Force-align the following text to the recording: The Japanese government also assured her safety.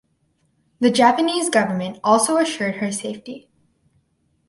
The 0.79 0.89
Japanese 0.89 1.47
government 1.51 1.99
also 2.03 2.37
assured 2.37 2.77
her 2.77 2.91
safety. 2.91 3.51